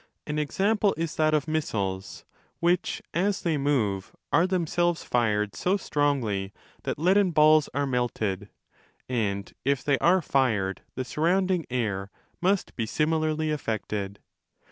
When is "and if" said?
9.07-9.83